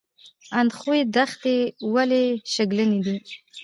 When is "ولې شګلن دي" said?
1.93-3.17